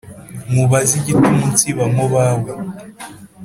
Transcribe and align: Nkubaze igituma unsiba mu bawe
Nkubaze 0.51 0.93
igituma 1.01 1.41
unsiba 1.47 1.83
mu 1.95 2.05
bawe 2.13 2.51